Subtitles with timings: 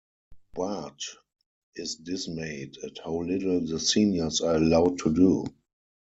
[0.55, 1.03] Bart
[1.75, 5.45] is dismayed at how little the seniors are allowed to do.